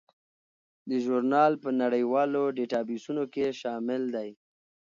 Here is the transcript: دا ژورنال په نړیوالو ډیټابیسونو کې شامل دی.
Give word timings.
دا 0.87 0.97
ژورنال 1.05 1.53
په 1.63 1.69
نړیوالو 1.81 2.41
ډیټابیسونو 2.57 3.23
کې 3.33 3.57
شامل 3.61 4.01
دی. 4.15 4.29